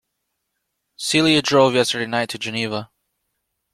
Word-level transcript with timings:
Celia 0.95 1.43
drove 1.43 1.75
yesterday 1.75 2.07
night 2.07 2.29
to 2.29 2.39
Geneva. 2.39 2.89